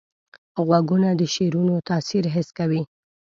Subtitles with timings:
[0.65, 2.81] غوږونه د شعرونو تاثیر حس کوي